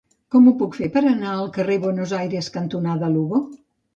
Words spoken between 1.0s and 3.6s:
anar al carrer Buenos Aires cantonada Lugo?